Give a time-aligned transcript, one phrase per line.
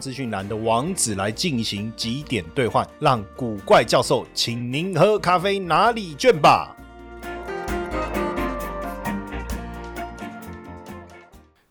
[0.00, 6.74] 资讯栏的网址来进行几点兑换，让古怪教授请您喝咖啡哪里卷吧。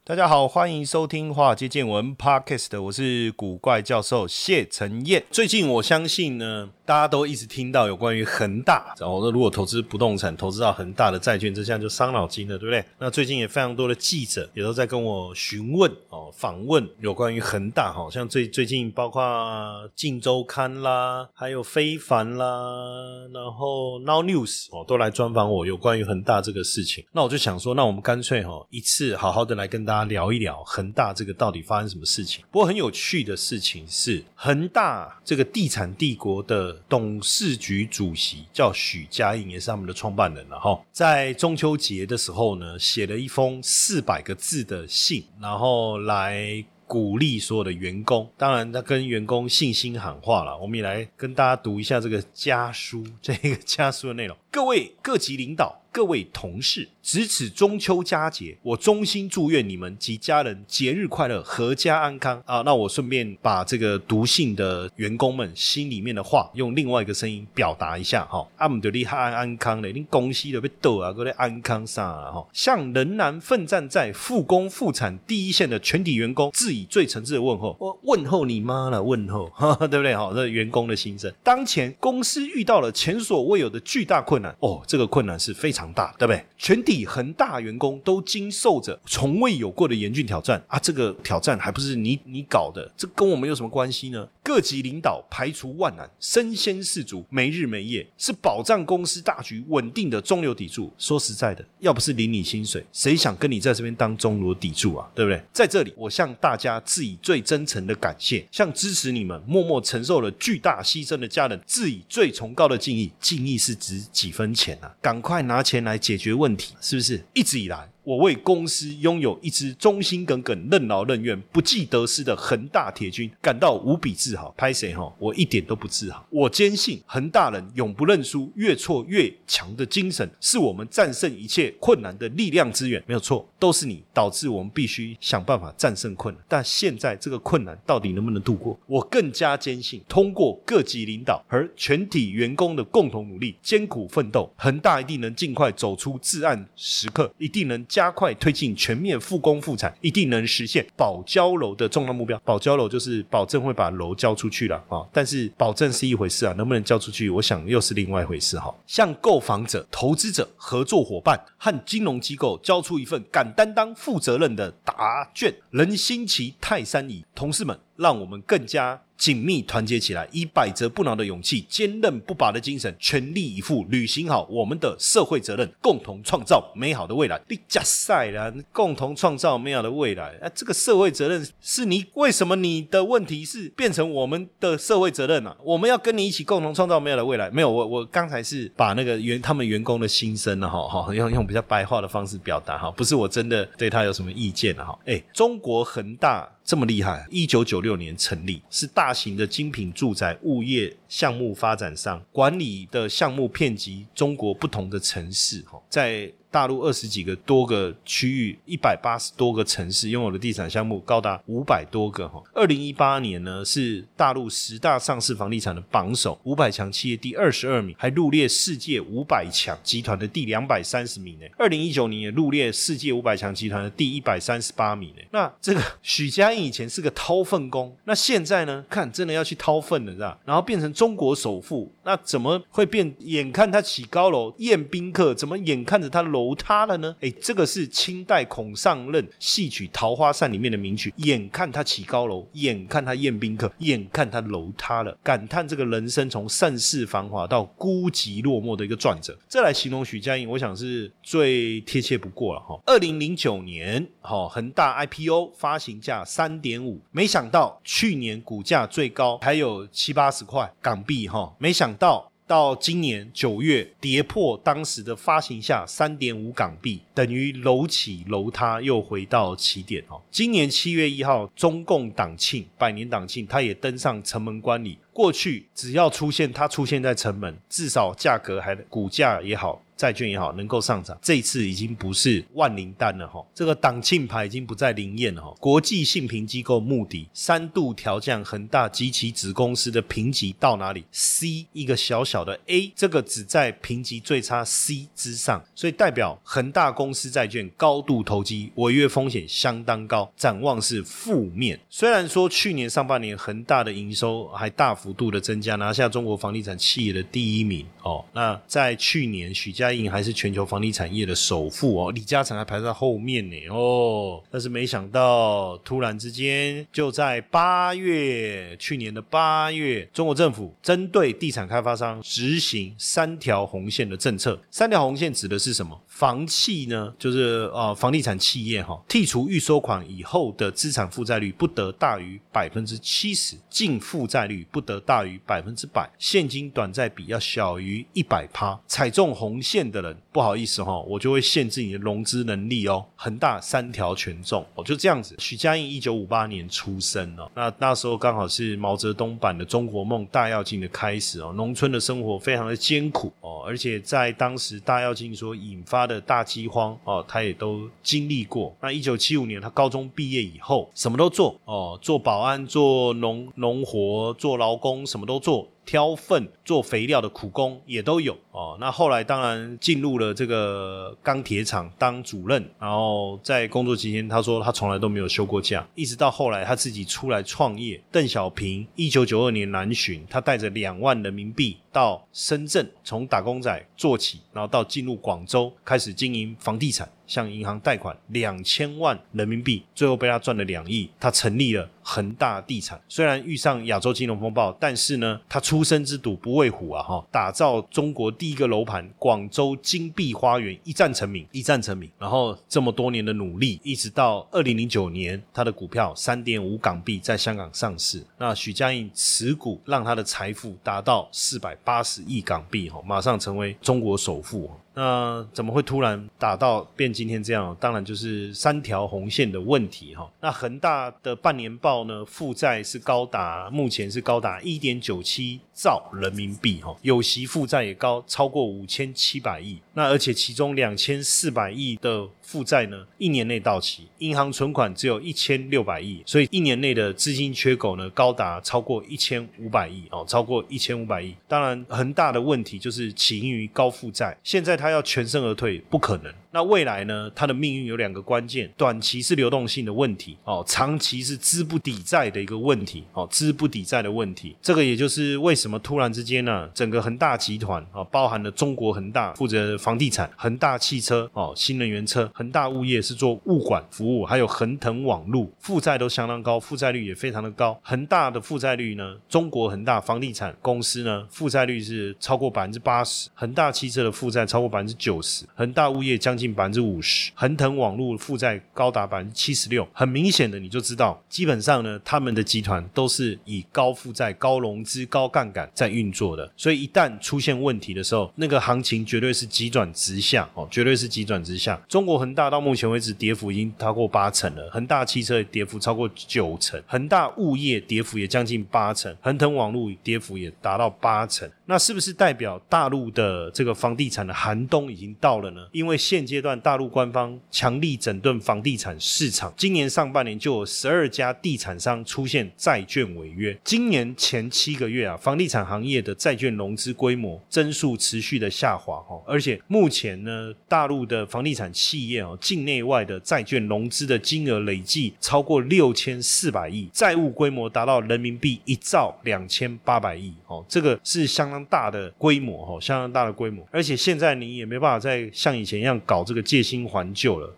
[0.03, 5.21] 大家好，欢迎收听《华尔街见闻》Podcast，我是古怪教授谢承彦。
[5.29, 12.81] 最近我相信呢，大家都一直听到有关于恒大，然后如果投资不动产，投资到恒大的债券，这下就伤脑筋了，对不对？
[12.97, 19.21] 那最近也非常多的记者也都在跟我询问哦，访问有关于恒大，好像最最近包括
[19.97, 27.03] 《镜周刊》啦，还有非凡啦，然后 Now News 哦，都来专访我有关于恒大这个事情。
[27.11, 32.45] 那我就想说，那我们干脆哈一次好好的来跟大家聊一聊恒大这个到底发生什么事情。
[32.49, 40.79] 不过很有趣的事情是，恒大这个地产帝国的董事局主席叫许家印，也是他们的创办人了哈。
[40.91, 46.65] 在中秋节的时候呢，写了一封四百个字的信，然后来。
[46.89, 50.57] 鼓励所有的员工，当然他跟员工信心喊话了。
[50.57, 54.37] 我们也来跟大家读一下这个家书，这个家书的内容。
[54.49, 62.61] 各位各级领导，各位同事，值此中秋佳节，我衷心祝愿你们及家人节日快乐，阖家安康啊！
[62.63, 68.47] 那我顺便把这个读信的员工们心里面的话，用另外一个声音表达一下哈。
[68.57, 72.47] 阿姆德利哈安安康嘞，你恭喜的被逗啊，各位安康上啊哈！
[72.53, 77.75] 向仍然奋战在复工复产第一线的全体员工致以最诚挚的问候。
[77.79, 79.49] 我问候你妈了，问候，
[79.87, 80.15] 对不对？
[80.15, 81.33] 哈，这员工的心声。
[81.43, 84.55] 当前公司遇到了前所未有的巨大困难。
[84.59, 86.43] 哦，这个困难是非常大，对不对？
[86.57, 90.79] 全体恒大员工都经受着从未有过的严峻挑战啊！
[90.79, 94.27] 这个挑战还不是你你搞的，这跟我们有什么关系呢？
[94.47, 100.89] 各级领导排除万难，身先士卒，没日没夜，是保障公司大局稳定的中流砥柱。
[100.97, 105.05] 说实在的，要不是领你薪水，谁想跟你在这边当中流砥柱啊？
[105.13, 105.43] 对不对？
[105.51, 113.11] 在这里，我向大家致以最真诚的感谢，向支持你们默默承受了巨大牺牲的家人致以最崇高的敬意。
[113.19, 114.47] 敬意是指几分？
[114.53, 117.23] 钱啊，赶快拿钱来解决问题，是不是？
[117.33, 117.89] 一直以来。
[118.07, 124.49] 我为公司拥有一支忠心耿耿、任劳任怨、不计得失的恒大铁军感到无比自豪。
[124.55, 125.13] 拍谁哈？
[125.19, 126.25] 我一点都不自豪。
[126.29, 133.03] 我坚信恒大人永不认输、越挫越强的精神，是我们战胜一切困难的力量之源。
[133.05, 136.41] 没有错，都是你导致我们必须想办法战胜困难。
[136.47, 138.79] 但现在这个困难到底能不能度过？
[138.85, 147.85] 我更加坚信，通过各级领导和全体员工的共同努力、艰苦奋斗，恒大一定能尽快走出至暗时刻，一定能。
[147.97, 152.39] 加快推进全面复工复产，一定能实现保交楼的重要目标。
[152.45, 158.71] 保交楼就是保证会把楼交出去了啊，但是保证是一回事啊，能不能交出去，我想又是另外一回事哈。
[158.85, 167.25] 向购房者、投资者、合作伙伴和金融机构交出一份敢担当、负责任的答卷，人心齐泰山移。
[167.33, 169.01] 同事们，让我们更加。
[169.17, 177.41] 紧密团结起来，以百折不挠的勇气、坚韧不拔的精神，全力以赴履行好我们的社会责任，共同创造美好的未来。
[177.47, 180.35] 你加赛啦，共同创造美好的未来。
[180.39, 185.57] 啊，这个社会责任是你为什么你的问题是变成我们的社会责任啊？
[185.63, 187.49] 我们要跟你一起共同创造美好的未来。
[187.49, 194.99] 没有，我我刚才是把那个员他们员工的心声了，哈哈，用用比较白话的方式表达哈，不是我真的对他有什么意见了哈。
[195.07, 196.47] 哎，中国恒大。
[196.67, 197.25] 这么厉害！
[197.31, 205.61] 一九九六年成立，是大型的精品住宅物业项目发展上，管理的项目遍及中国不同的城市。
[205.61, 212.41] 哈，在大陆二十几个多个区域，一百八十多个城市拥有的地产项目高达五百多个哈。
[212.53, 221.45] 二零一八年呢，是大陆十大上市房地产的榜首，五百强企业第二十二名，还入列世界五百强集团的第两百三十名呢。
[221.57, 225.21] 二零一九年也入列世界五百强集团的第一百三十八名呢。
[225.31, 230.39] 那这个许家印以前是个掏粪工，那现在呢，看真的要去掏粪了是吧？
[230.45, 233.13] 然后变成中国首富，那怎么会变？
[233.19, 237.15] 眼看他起高楼宴宾客，怎么眼看着他楼塌了呢？
[237.21, 241.13] 哎，这个是清代孔尚任戏曲《桃花扇》里面的名曲。
[241.17, 249.37] 眼看他起高楼，眼看他宴宾客，眼看他楼塌了，感叹这个人生从盛世繁华到孤寂落寞的一个转折。
[249.47, 252.75] 这来形容许家印，我想是最贴切不过了哈。
[252.87, 262.31] 二零零九年，哈恒大 IPO 发行价三点五，没想到去年股价最高还有七八十块港币哈，没想到。
[262.47, 270.21] 到今年九月跌破当时的发行价三点五港币，等于楼起楼塌，又回到起点哦。
[270.31, 274.97] 今年七月一号，中共党庆百年党庆，他也登上城门观礼。
[275.11, 279.81] 过去只要出现他出现在城门，至少价格还股价也好。
[279.97, 285.51] 债券也好，能够上涨，这一次已经不是万灵丹了哈，这个党庆牌已经不再灵验了哈。
[285.59, 301.79] 国际信评机构穆迪三度调降恒大及其子公司的评级到哪里？C 一个小小的 A，这个只在评级最差 C 之上，所以代表恒大公司债券高度投机，违约风险相当高，展望是负面。
[301.89, 308.23] 虽然说去年上半年恒大的营收还大幅度的增加，拿下中国房地产企业的第一名哦。
[308.33, 309.86] 那在去年许家。
[310.09, 314.41] 还是全球房地产业的首富哦，李嘉诚还排在后面呢哦。
[314.49, 324.59] 但是没想到，突然之间就在八月，去年的八月，中国政府针对地产开发商执行三条红线的政策。
[324.69, 325.99] 三条红线指的是什么？
[326.17, 339.87] 房企呢，就是呃，房地产企业哈，剔除预收款以后的资产负债率不得大于百分之七十，净负债率不得大于百分之百，现金短债比要小于一百趴，踩中红线。
[339.87, 343.05] 的人不好意思哈，我就会限制你的融资能力哦。
[343.15, 345.35] 恒大三条全中哦，就这样子。
[345.37, 351.53] 许家印一九五八年出生哦，那那时候刚好是毛泽东版的中国梦大跃进的开始哦。
[351.55, 358.73] 农村的生活非常的艰苦哦，而且在当时大跃进所引发的大饥荒哦，他也都经历过。
[358.81, 365.67] 那一九七五年他高中毕业以后，什么都做哦，做保安、做农农活、做劳工，什么都做。
[365.87, 368.77] 挑粪、做肥料的苦工也都有哦。
[368.77, 377.99] 那后来当然进入了这个钢铁厂当主任，然后在工作期间，他说他从来都没有休过假，一直到后来他自己出来创业。
[378.11, 387.09] 邓小平一九九二年南巡，他带着两万人民币到深圳，从打工仔做起，然后到进入广州开始经营房地产。
[387.27, 391.09] 向银行贷款两千万人民币，最后被他赚了两亿。
[391.19, 397.03] 他成立了恒大地产，虽然遇上亚洲金融风暴，但是呢，他出生之赌不畏虎啊！
[397.03, 402.09] 哈，打造中国第一个楼盘广州金碧花园一战成名，一战成名。
[402.17, 408.23] 然后这么多年的努力，一直到二零零九年，他的股票三点五港币在香港上市。
[408.37, 414.71] 那许家印持股让他的财富达到四百八十亿港币，哈，马上成为中国首富。
[414.97, 417.77] 那怎么会突然打到变今天这样？
[417.79, 420.27] 当然就是三条红线的问题哈。
[420.41, 429.79] 那恒大的半年报呢，负债是高达目前是高达一点九七兆人民币哈，有息负债也高超过五千七百亿。
[429.93, 441.35] 那而且其中两千四百亿的负债呢，一年内到期，银行存款只有一千六百亿，所以一年内的资金缺口呢，高达超过一千五百亿哦，超过一千五百亿。
[441.47, 444.86] 当然，恒大的问题就是起因于高负债，现在它。
[444.87, 446.33] 他要全身而退，不可能。
[446.51, 447.29] 那未来呢？
[447.35, 454.55] 它的命运有两个关键：短期是流动性的问题，哦，长期是资不抵债的一个问题，哦，资不抵债的问题。
[454.61, 467.77] 这个也就是为什么突然之间呢，整个恒大集团啊，包含了中国恒大负责房地产，恒大汽车哦，新能源车，恒大物业是做物管服务，还有恒腾网络，负债都相当高，负债率也非常的高。
[467.83, 476.47] 恒大的负债率呢，中国恒大房地产公司呢，负债率是超过百分之八十，恒大汽车的负债超过百分之九十，恒大物业将近。
[476.57, 491.79] 百分之五十，恒腾网络负债高达百分之七十六，很明显的你就知道，基本上呢，他们的集团都是以高负债、高融资、高杠杆在运作的，所以一旦出现问题的时候，那个行情绝对是急转直下哦，绝对是急转直下。
[491.87, 501.47] 中国恒大到目前为止跌幅已经超过八成了，恒大汽车跌幅超过九成，恒大物业跌幅也将近八成，恒腾网络跌幅也达到八成。
[501.69, 505.67] 那是不是代表大陆的这个房地产的寒冬已经到了呢？
[505.73, 513.57] 因为现阶段大陆官方强力整顿房地产市场，今年上半年就有十二家地产商出现债券违约。
[513.65, 537.49] 今年前七个月啊，房地产行业的债券融资规模增速持续的下滑哦，而且目前呢，大陆的房地产企业哦，境内外的债券融资的金额累计超过六千四百亿，债务规模达到人民币一兆两千八百亿哦，这个是相当大的规模哦，相当大的规模，而且现在你也没办法再像以前一样搞这个借新还旧了。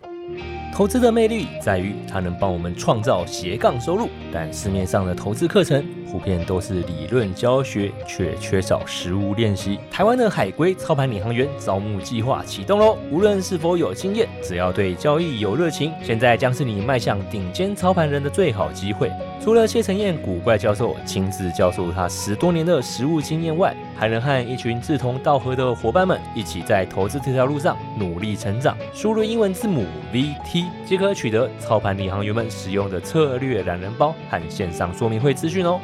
[0.72, 9.80] 投资的魅力在于它能帮我们创造斜杠收入，但市面上的投资课程普遍都是理论教学，却缺少实物练习。
[9.90, 12.96] 台湾的海归操盘领航员招募计划启动喽！
[13.12, 19.12] 无论是否有经验，只要对交易有热情，现在将是你迈向顶尖操盘人的最好机会。
[19.42, 28.78] 除了谢承彦古怪教授亲自教授他十多年的实务经验外，还能和一群志同道合的伙伴们一起在投资这条路上努力成长。
[28.94, 35.82] 输入英文字母 VT 即可取得操盘领航员们使用的策略懒人包和线上说明会资讯哦。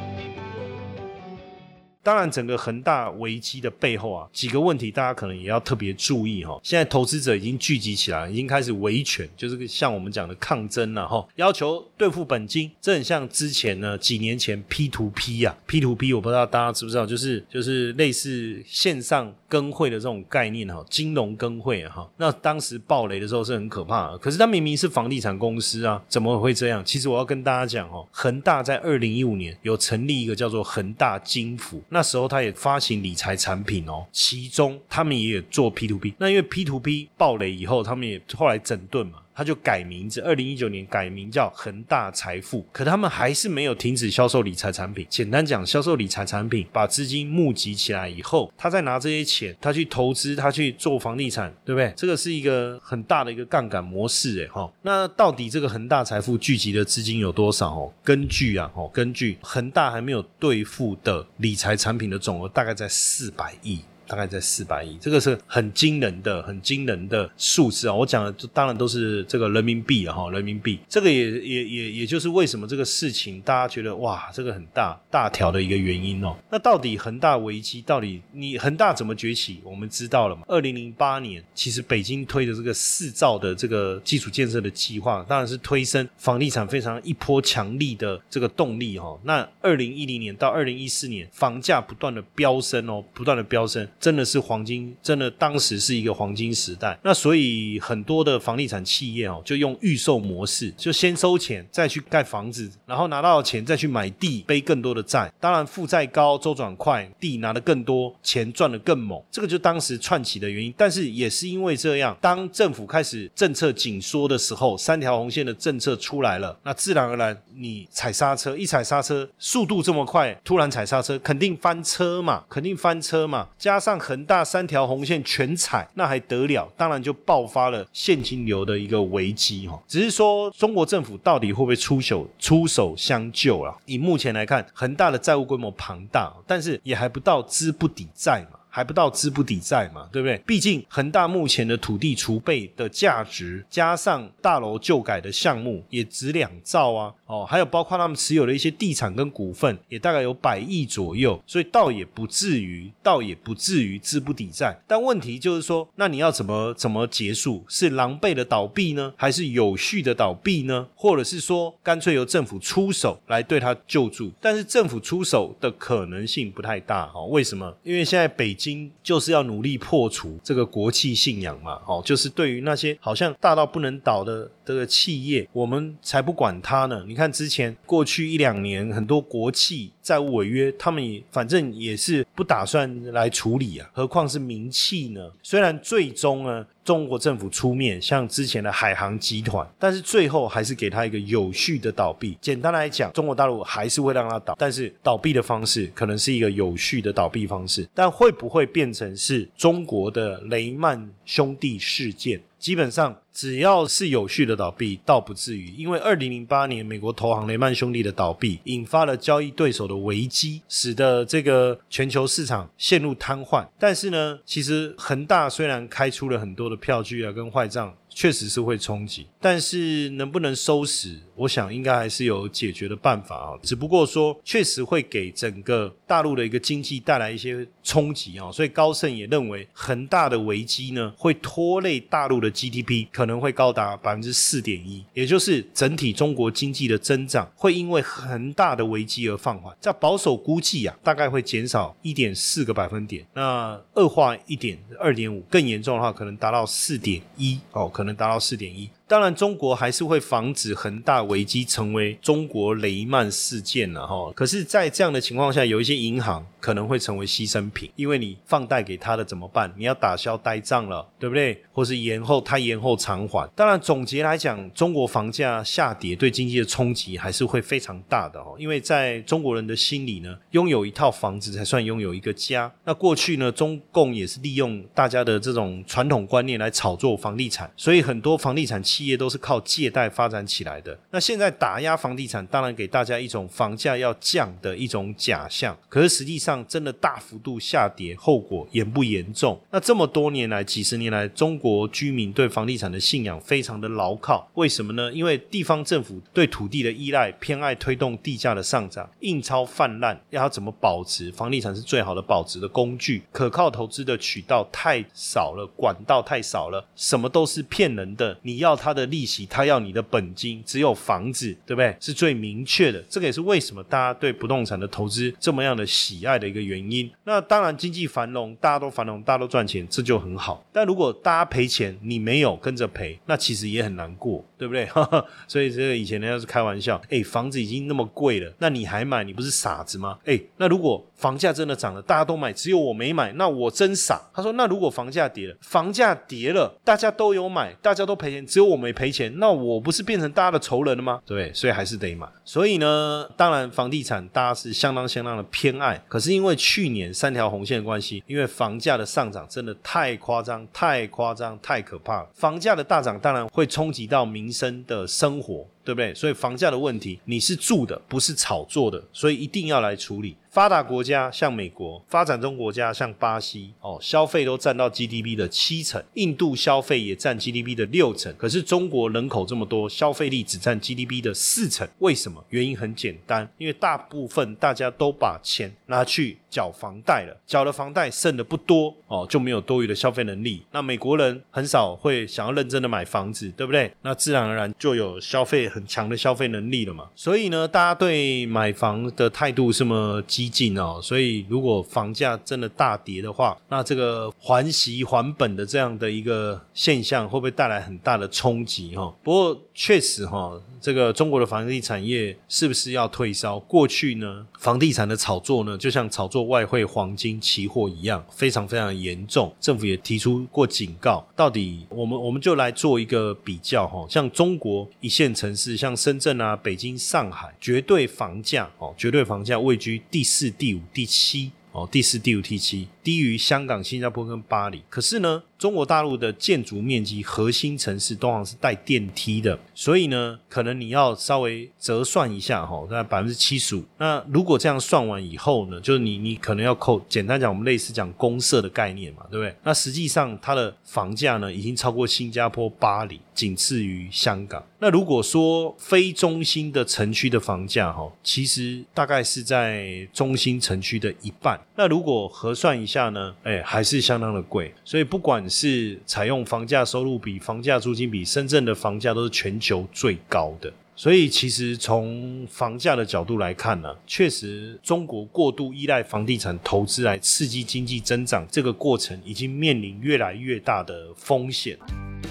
[2.06, 6.60] 当然，整个恒大危机的背后啊，几个问题大家可能也要特别注意哈。
[6.62, 12.70] 现在投资者已经聚集起来，已经开始维权，就是像我们讲的抗争了哈，要求兑付本金。
[12.80, 22.08] 这很像之前呢，几年前 P to P 呀，P to P 我不知道大家知不知道，就是就是类似线上跟会的这种概念哈，金融跟会哈。
[22.18, 26.86] 那当时暴雷的时候是很可怕的，可是它明明是房地产公司啊，怎么会这样？
[26.86, 31.82] 其实我要跟大家讲哦，恒大在二零一五年有成立一个叫做恒大金服。
[31.96, 36.14] 那时候他也发行理财产品哦，其中他们也有做 P to P。
[36.18, 39.20] 那因为 P to P 爆雷以后，他们也后来整顿嘛。
[39.36, 45.06] 他就改名字，二零一九年改名叫恒大财富，可他们还是没有停止销售理财产品。
[45.10, 51.94] 简单讲，销售理财产品，把资金募集起来以后，他再拿这些钱，他去投资，他去做房地产，对不对？
[51.98, 54.72] 这个是一个很大的一个杠杆模式，哎哈。
[54.84, 57.66] 那到底这个恒大财富聚集的资金有多少？
[57.76, 63.82] 哦，根据啊，哦，根据恒大还没有兑付的理财产品的总额，大概在四百亿。
[64.08, 67.94] 大概在四百亿，这个是很惊人的、很惊人的数字啊！
[67.94, 70.80] 我讲的当然都是这个人民币啊，哈，人民币。
[70.88, 76.36] 这个也也也也就是为什么这个事情大家觉得哇，这个很大大条的一个原因哦。
[76.50, 79.60] 那到底恒大危机到底你恒大怎么崛起？
[79.64, 80.44] 我们知道了嘛？
[80.48, 89.18] 二零零八年，其实北京推的这个四兆的这个基础建设的计划，当然是推升房地产非常一波强力的这个动力哈。
[89.24, 93.88] 那二零一零年到二零一四年，房价不断的飙升哦，不断的飙升。
[94.00, 96.98] 真的是黄金，真的当时是一个黄金时代。
[97.04, 105.32] 那所以很多的房地产企业哦，就用预售模式，就先收钱，再去盖房子，然后拿到钱再去买地，背更多的债。
[105.40, 109.22] 当然负债高，周转快，地拿的更多，钱赚的更猛。
[109.32, 110.74] 这个就当时串起的原因。
[110.78, 123.80] 但是也是因为这样，当政府开始政策紧缩的时候，三条红线的政策出来了，那自然而然你踩刹车，一踩刹车，速度这么快，突然踩刹车，肯定翻车嘛，肯定翻车嘛，加。
[123.86, 126.68] 上恒大三条红线全踩，那还得了？
[126.76, 129.80] 当然就爆发了现金流的一个危机哈。
[129.88, 133.78] 只是说中国政府到底会不会出手出手相救啊？
[133.86, 138.58] 以目前来看，恒大的债务规模庞大，但是也还不到资不抵债嘛。
[138.76, 140.38] 还不到资不抵债嘛，对不对？
[140.46, 147.14] 毕竟恒大目前的土地储备的价值，加上大楼旧改的项目，也值两兆啊。
[147.26, 154.78] 哦，还有包括他们持有的一些地产跟股份，也大概有百亿左右，所以倒也不至于，倒也不至于资不抵债。
[154.86, 157.64] 但问题就是说，那你要怎么怎么结束？
[157.70, 160.86] 是狼狈的倒闭呢，还是有序的倒闭呢？
[160.96, 164.34] 或者是说，干脆由政府出手来对他救助？
[164.42, 167.10] 但是政府出手的可能性不太大。
[167.16, 167.74] 哦，为什么？
[167.82, 168.65] 因为现在北京。
[169.04, 177.04] 就是要努力破除这个国企信仰嘛，哦，就是对于那些好像大到不能倒的这个企业，我们才不管它呢。
[177.08, 185.32] 你看之前过去一两年，很多国企债务违约，他们也反正也是不打算来处理啊，何况是民企呢？
[185.44, 186.66] 虽然最终呢。
[186.86, 192.38] 中国政府出面，像之前的海航集团，但是最后还是给他一个有序的倒闭。
[192.40, 197.90] 简单来讲，中国大陆还是会让他倒，但是倒闭的方式可能是一个有序的倒闭方式。
[197.94, 202.40] 但会不会变成是中国的雷曼兄弟事件？
[202.58, 213.68] 基本上只要是有序的倒闭，倒不至于，因为二零零八年美国投行雷曼兄弟的倒闭，引发了交易对手的危机，使得这个全球市场陷入瘫痪。
[213.78, 217.94] 但是呢，其实恒大虽然开出了很多的票据啊，跟坏账。
[218.16, 223.60] 确实是会冲击，但是能不能收拾，我想应该还是有解决的办法啊。
[223.62, 228.50] 只不过说，确实会给整个大陆的一个经济带来一些冲击啊。
[228.50, 239.76] 所以高盛也认为，恒大的危机呢，会拖累大陆的 GDP，可能会高达百分之四点一，也就是整体中国经济的增长会因为恒大的危机而放缓。
[239.82, 243.28] 在保守估计啊，大概会减少一点四个百分点。
[243.34, 248.90] 那恶化一点，二点五，更严重的话，可能达到四点一哦，可能达到四点一。
[249.08, 254.32] 当然，中国还是会防止恒大危机成为中国雷曼事件了哈。
[254.36, 259.72] 可是，在这样的情况下，有一些银行可能会成为牺牲品，因为你放贷给他的怎么办？
[259.78, 261.62] 你要打消呆账了，对不对？
[261.72, 263.48] 或是延后，他延后偿还。
[263.56, 268.56] 当然，总结来讲，中国房价下跌对经济的冲击还是会非常大的哦。
[268.58, 272.74] 因为在中国人的心里呢，拥有一套房子才算拥有一个家。
[272.84, 278.95] 那过去呢，中共也是利用大家的这种传统观念来炒作房地产，所以很多房地产企。
[278.96, 280.98] 企业都是靠借贷发展起来的。
[281.12, 285.78] 那现在打压房地产，当然给大家一种房价要降的一种假象。
[285.90, 289.60] 可是实际上，真的大幅度下跌，后果严不严重？
[289.70, 294.50] 那这么多年来，几十年来，中国居民对房地产的信仰非常的牢靠。
[294.54, 295.12] 为什么呢？
[295.12, 301.30] 因为地方政府对土地的依赖，偏爱推动地价的上涨，印钞泛滥，要怎么保值？
[301.34, 303.24] 房地产是最好的保值的工具。
[303.34, 308.40] 可靠投资的渠道太少了，管道太少了，什么都是骗人的。
[308.44, 308.80] 你要。
[308.86, 311.98] 他的利息，他要你的本金，只有房子，对不对？
[312.00, 313.04] 是最明确的。
[313.10, 317.12] 这个也是为什么大家对不动产的投资这么样的喜爱的一个原因。
[317.24, 320.64] 那当然，经济繁荣，大家都繁荣，大家都赚钱，这就很好。
[320.72, 324.88] 但如果大家赔钱，你没有跟着赔，那其实也很难过，对不对？
[325.50, 330.20] 所以这个以前人家是开玩笑，哎，房子已经那么贵了，那你还买，你不是傻子吗？
[330.26, 334.22] 哎，那如果房价真的涨了，大家都买，只有我没买，那我真傻。
[334.32, 338.75] 他说，那如果房价跌了，房价跌了，大家都有买，大家都赔钱，只有我。
[338.76, 341.22] 我没赔钱，那我不是变成大家的仇人了吗？
[341.26, 342.28] 对，所以还是得买。
[342.44, 346.04] 所以呢，当然房地产大家是相当相当的偏爱。
[346.08, 352.30] 可是因为去年三条红线的关系，因为房价的上涨真的太夸张、太夸张、太可怕了。
[352.34, 356.14] 房价的大涨当然会冲击到民生的生活，对不对？
[356.16, 360.36] 所以房价的问题，你是住的，不是炒作的，所以一定要来处理。
[360.50, 372.42] 发达国家像美国，发展中国家像巴西，哦，消费都占到 GDP 的七成，印度消费也占 GDP 的六成，可是中国人口这么多，消费力只占 GDP 的四成，为什么？
[372.50, 380.64] 原因很简单，因为大部分大家都把钱拿去缴房贷了，缴了房贷剩的不多，哦，就没有多余的消费能力。
[380.72, 383.92] 那美国人很少会想要认真的买房子，对不对？
[384.04, 387.10] 那自然而然就有消费很强的消费能力了嘛。
[387.14, 390.46] 所以呢，大家对买房的态度这么激？
[390.46, 399.12] 激进哦，所以如果房价真的大跌的话，那这个还息还本的这样的一个现象会不会带来很大的冲击哈？
[399.24, 403.58] 不过确实哈，这个中国的房地产业是不是要退烧？
[403.62, 409.52] 过去呢，房地产的炒作呢，就像炒作外汇、黄金、期货一样，非常非常严重。
[409.60, 411.26] 政府也提出过警告。
[411.36, 420.24] 到底我们我们就来做一个比较哈，像中国一线城市，像深圳啊、北京、上海，绝对房价哦，绝对房价位居第。
[420.26, 425.44] 四、第五、第七哦，第四、第五、第七低于香港、新加坡跟巴黎，可是呢？
[425.58, 433.84] 中国大陆的建筑面积，核心城市通常是带电梯的，所以呢，可能你要稍微折算一下哈，大概百分之七十五。
[433.98, 439.56] 那如果这样算完以后呢，就是你你可能要扣，简单讲，我们类似讲公社的概念嘛，对不对？
[439.64, 444.62] 那实际上它的房价呢，已经超过新加坡、巴黎，仅次于香港。
[444.80, 451.58] 那如果说非中心的城区的房价哈，其实大概是在中心城区的一半。
[451.78, 454.74] 那如果核算一下价呢，哎，还是相当的贵。
[454.86, 460.72] 所以不管是采用房价收入比、房价租金比，深圳的房价都是全球最高的。
[460.98, 471.78] 所以，其实从房价的角度来看呢，确实中国过度依赖房地产投资来刺激经济增长，这个过程已经面临越来越大的风险。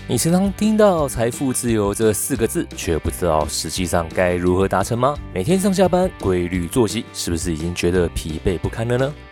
[0.08, 5.14] 你时常听到“财富自由”这四个字，却不知道实际上该如何达成吗？
[5.34, 9.14] 每天上下班规律作息，是不是已经觉得疲惫不堪了呢？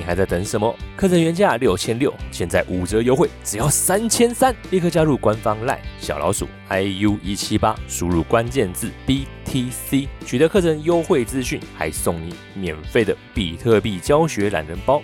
[0.00, 0.74] 你还在等什么？
[0.96, 4.56] 课程原价六千六，现在五折优惠，只要三千三！
[4.70, 15.02] 立刻加入官方 LINE 小老鼠 iu 一七八，输入关键字 BTC，取得课程优惠资讯，还送你免费的比特币教学懒人包。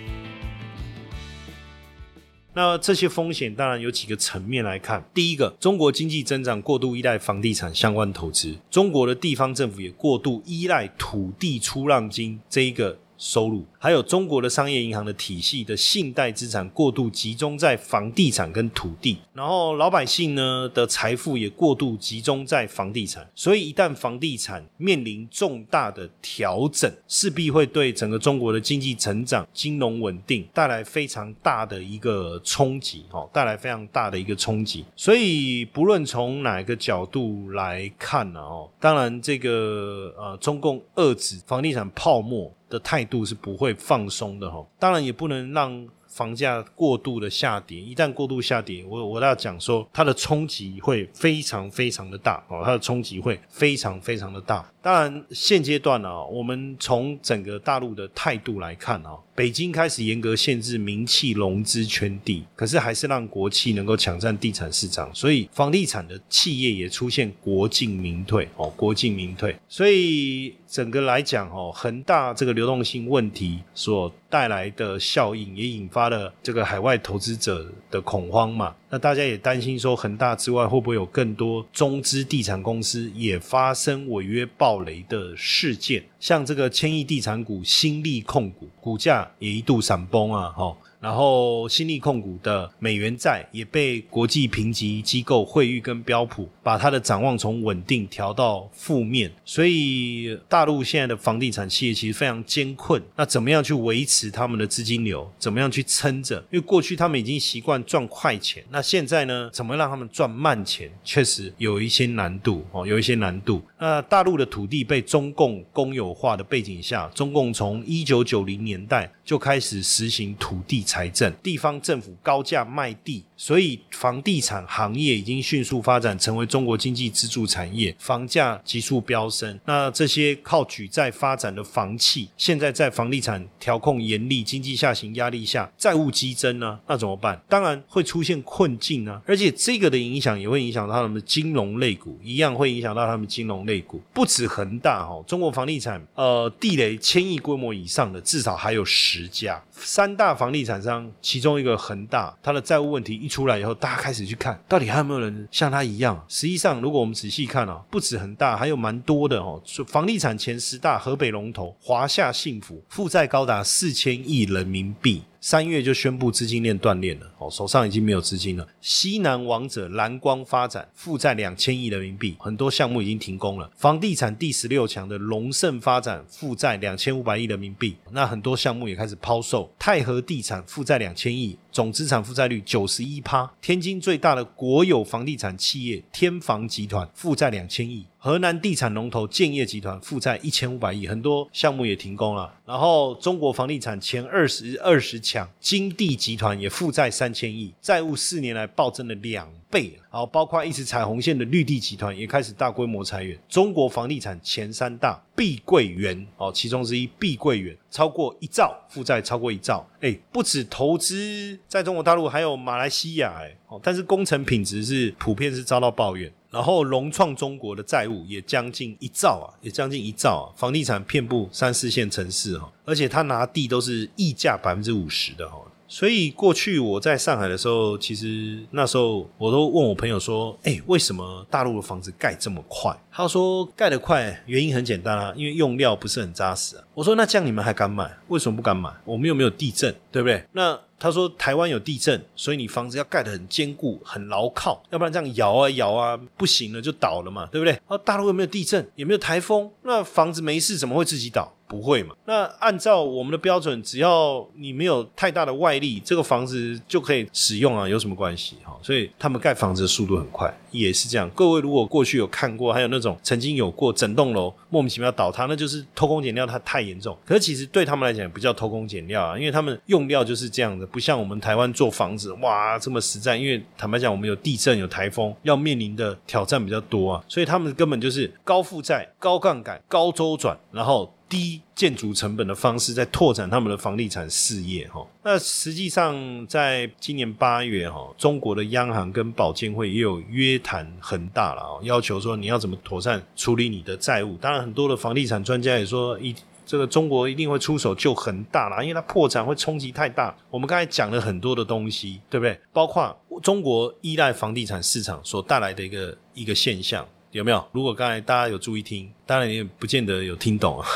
[2.55, 5.07] 那这些风险当然有几个层面来看。
[5.13, 12.97] 第一个，中国经济增长过度依赖房地产相关投资，中国的地方政府也过度依赖土地出让金这一个。
[13.17, 34.85] 收入，还有中国的商业银行的体系的信贷资产过度集中在房地产跟土地，然后老百姓呢的财富也过度集中在房地产，所以一旦房地产面临重大的调整，势必会对整个中国的经济成长、金融稳定带来非常大的一个冲击，哦，带来非常大的一个冲击。
[34.95, 42.53] 所以不论从哪个角度来看呢，哦，当然这个呃，中共遏制房地产泡沫。
[42.69, 47.79] 的态度是不会放松的哈，当然也不能让房价过度的下跌。
[47.79, 54.67] 一旦过度下跌，我我要讲说，它的冲击会非常非常的大哦，它的冲击会非常非常的大。
[54.81, 59.11] 当然，现阶段呢，我们从整个大陆的态度来看啊。
[59.35, 69.55] 北京开始严格限制名气融资圈地，可是还是让国企能够抢占地产市场，所以房地产的企业也出现国进民退哦，国进民退。
[69.69, 78.75] 所以整个来讲哦，恒大这个流动性问题所带来的效应，也引发了这个海外投资者的恐慌嘛。
[78.89, 86.03] 那大家也担心说，恒大之外会不会有更多中资地产公司也发生违约暴雷的事件？
[86.19, 90.49] 像这个千亿地产股新力控股，股价也一度闪崩啊！
[90.49, 90.75] 哈。
[91.07, 103.01] 然后，新力控股的美元债也被国际评级机构惠誉跟标普把它的展望从稳定调到负面，所以大陆现在的房地产企业其实非常艰困。
[103.15, 105.31] 那怎么样去维持他们的资金流？
[105.39, 106.35] 怎么样去撑着？
[106.51, 109.49] 因为过去他们已经习惯赚快钱，那现在呢？
[109.53, 110.91] 怎么让他们赚慢钱？
[111.05, 113.61] 确实有一些难度哦，有一些难度。
[113.79, 120.96] 那大陆的土地被中共公有化的背景下，中共从一九九零年代就开始实行土地产。
[120.97, 123.23] 财政地方政府高价卖地。
[123.39, 129.59] 所以房地产行业已经迅速发展，成为中国经济支柱产业，房价急速飙升。
[129.65, 136.79] 那这些靠举债发展的房企，现在在房地产调控严厉、经济下行压力下，债务激增呢？
[136.87, 137.39] 那怎么办？
[137.47, 139.21] 当然会出现困境啊！
[139.27, 144.01] 而且这个的影响也会影响到他们的金融类股，一样会影响到他们金融类股。
[144.11, 153.37] 不止恒大哈，中国房地产呃地雷千亿规模以上的至少还有十家，三大房地产商其中一个恒大，他的债务问题一。
[153.37, 156.25] 出来以后，大家开始去看，到底还有没有人像他一样？
[156.27, 159.61] 实际上，如果我们仔细看啊，不止恒大，还有蛮多的哦。
[159.89, 165.21] 房地产前十大，河北龙头华夏幸福负债高达四千亿人民币。
[165.49, 168.67] 三月就宣布资金链断裂了，哦，手上已经没有资金了。
[168.81, 173.71] 西南王者蓝光发展负债两千亿人民币，很多项目已经停工了。
[173.77, 179.73] 房地产第十六强的龙盛发展负债两千五百亿人民币，那很多项目也开始抛售。
[179.79, 183.49] 泰和地产负债两千亿，总资产负债率九十一趴。
[183.61, 188.05] 天津最大的国有房地产企业天房集团负债两千亿。
[188.19, 192.51] 河南地产龙头建业集团负债一千五百亿，很多项目也停工了。
[192.65, 199.93] 然后中国房地产前二十二十强，金地集团也负债三千亿，债务四年来暴增了两倍。
[200.11, 203.37] 然后包括一直踩红线的绿地集团也开始大规模裁员。
[203.47, 209.87] 中国房地产前三大碧桂园哦，其中之一碧桂园超过一兆负债，超过一兆。
[210.01, 216.31] 哎，不止投资在中国大陆，还有马来西亚哎哦，但是工程品质是普遍是遭到抱怨。
[216.57, 220.45] 然后，融创中国的债务也将近一兆啊，也将近一兆啊。
[220.57, 225.57] 房地产遍布三四线城市哈，而且他拿地都是溢价百分之五十的哈。
[225.87, 238.11] 所以过去我在上海的时候，其实那时候我都问我朋友说：“哎，为什么大陆的房子盖这么快？”他说：“盖得快，原因很简单啊，因为用料不是很扎实啊。”我说：“那这样你们还敢买？
[238.27, 238.91] 为什么不敢买？
[239.05, 248.85] 我们又没有地震，对不对？”那他说：“台湾有地震，所以你房子要盖得很坚固、很牢靠，要不然这样摇啊摇啊，不行了就倒了嘛，对不对？”啊，大陆有没有地震？
[248.95, 249.71] 有没有台风？
[249.83, 251.53] 那房子没事怎么会自己倒？
[251.67, 252.15] 不会嘛？
[252.25, 258.55] 那按照我们的标准，只要你没有太大的外力，这个房子就可以使用啊，有什么关系？
[258.63, 261.29] 哈，所以他们盖房子的速度很快，也是这样。
[261.31, 267.15] 各位如果过去有看过，还有那种曾经有过整栋楼莫名其妙倒塌，那就是偷工减料，它太严重。
[267.25, 273.35] 可是其实对他们来讲不叫偷工减料啊，因为他们用料就是这样的，不像我们台湾做房子哇这么实在。
[273.35, 281.13] 因为坦白讲，我们有地震、有台风，要面临的挑战比较多啊，所以他们根本就是高负债、高杠杆、高周转，然后。
[281.29, 285.05] 低建筑成本的方式在拓展他们的房地产事业哈。
[285.23, 294.37] 那实际上在今年八月哈，中国的央行跟保监会也有约谈恒大了啊，要求说你要怎么妥善处理你的债务。
[294.37, 296.35] 当然，很多的房地产专家也说一。
[296.69, 300.35] 这个中国一定会出手救恒大啦，因为它破产会冲击太大。
[300.49, 302.59] 我们刚才讲了很多的东西，对不对？
[302.73, 307.65] 包括中国依赖房地产市场所带来的一个一个现象，有没有？
[307.71, 309.09] 如果刚才大家有注意听。
[309.27, 310.87] 当然，你也不见得有听懂啊，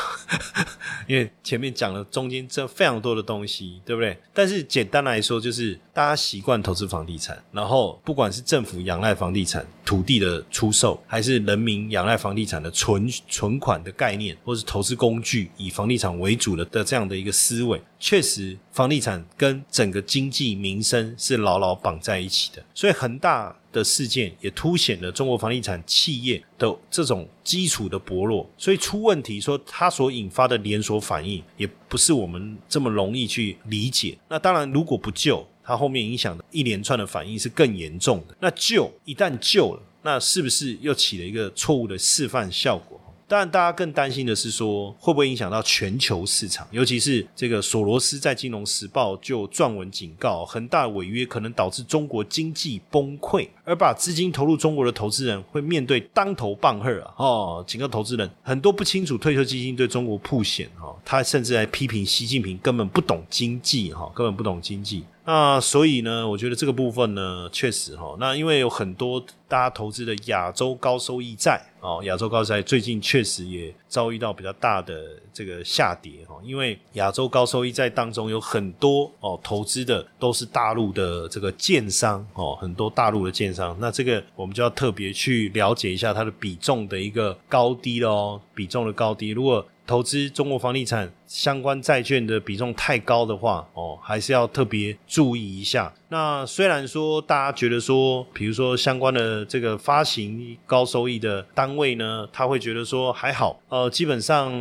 [1.06, 4.18] 因为前面讲了中间这非常多的东西，对不对？
[4.32, 22.64] 但是简单来说，就是大家习惯投资房地产，然后不管是政府仰赖房地产土地的出售，还是人民仰赖房地产的存存款的概念，或是投资工具以房地产为主的的这样的一个思维，确实房地产跟整个经济民生是牢牢绑在一起的。
[22.72, 28.21] 所以恒大的事件也凸显了中国房地产企业的这种基础的薄。
[28.22, 34.16] 薄弱，所以出问题，说它所引发的连锁反应，也不是我们这么容易去理解。
[34.28, 38.36] 那当然，如果不救，它后面影响的一连串的反应是更严重的。
[38.40, 43.00] 那救一旦救了，那是不是又起了一个错误的示范效果？
[43.32, 46.68] 当然，大家更担心的是说，会不会影响到全球市场？
[46.70, 57.14] 尤其是这个索罗斯在《金融时报》就撰文警告，恒大违约可能导致中国经济崩溃，而把资金投入中国的投资人会面对当头棒喝啊！
[57.16, 65.04] 哦，警告投资人，很多不清楚退休基金对中国铺险哈，他甚至还批评习近平根本不懂经济哈，根本不懂经济。
[65.24, 75.00] 那所以呢，我觉得这个部分呢，确实哈，那因为有很多大家投资的亚洲高收益债哦，亚洲高收益债最近确实也遭遇到比较大的
[75.32, 89.64] 这个下跌哈，因为亚洲高收益债当中有很多哦，投资的都是大陆的这个建商哦，很多大陆的建商，那这个我们就要特别去了解一下它的比重的一个高低喽，比重的高低，如果。
[89.84, 95.90] 投资中国房地产相关债券的比重太高的话，哦，还是要特别注意一下。
[96.10, 104.52] 那虽然说大家觉得说，比如说相关的这个发行高收益的单位呢，他会觉得说还好，呃，基本上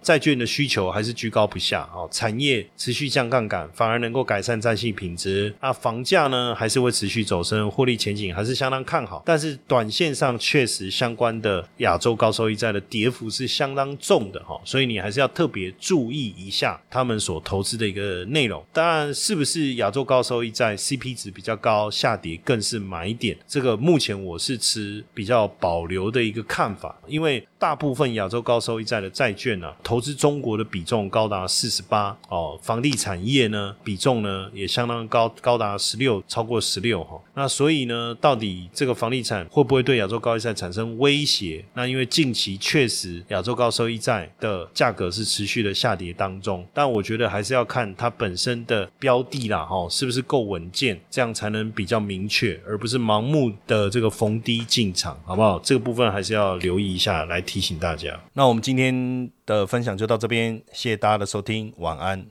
[0.00, 5.52] 债券的需求还是居高不下哦，产业持续降杠杆，反而能够改善债性品质。
[5.60, 9.20] 那房价呢，还是会持续走升，获利前景还是相当看好。
[9.26, 14.60] 但是短线上确实相关的亚洲高收益债的跌幅是相当重的哈。
[14.64, 18.64] 所以你还是要特别注意一下他们所投资的一个内容。
[18.72, 23.36] 当然，是不是亚洲高收益在 CP 值比较高，下跌更是买点？
[23.46, 37.20] 这个目前我是持比较保留的一个看法，因为大部分亚洲高收益债的债券呢，投资中国的比重高达四十八哦，房地产业呢比重呢也相当高，高达十六，超过十六哈。
[37.34, 41.62] 那所以呢，到底这个房地产会不会对亚洲高收益债产生威胁？
[41.74, 55.58] 那因为近期确实亚洲高收益债的价格是持续的下跌当中，但我觉得还是要看它本身的标的啦，哈，是不是够稳健，这样才能比较明确，而不是盲目的这个逢低进场，好不好？
[55.58, 58.16] 这个部分还是要留意一下，来提醒大家。
[58.32, 62.24] 那我们今天的分享就到这边，谢谢大家的收听，晚安。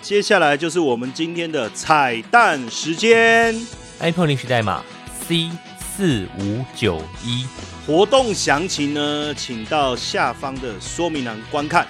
[0.00, 3.52] 接下来就是我们今天的彩蛋时间
[3.98, 4.84] ，iPhone 领取代码
[5.26, 7.44] C 四五九一。
[7.84, 11.84] 活动详情呢，请到下方的说明栏观看。